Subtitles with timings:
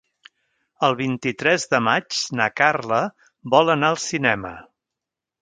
[0.87, 3.03] El vint-i-tres de maig na Carla
[3.57, 4.57] vol anar al cinema.